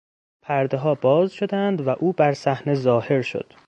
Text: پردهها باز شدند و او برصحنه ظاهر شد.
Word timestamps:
پردهها 0.41 0.95
باز 0.95 1.31
شدند 1.33 1.81
و 1.87 1.89
او 1.89 2.13
برصحنه 2.13 2.73
ظاهر 2.75 3.21
شد. 3.21 3.53